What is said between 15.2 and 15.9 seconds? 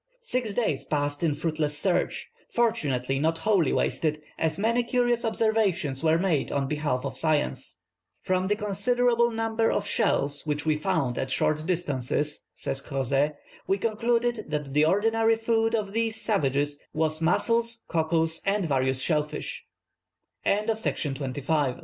food